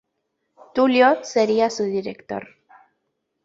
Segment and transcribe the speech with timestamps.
[0.73, 2.47] Tulio sería su director.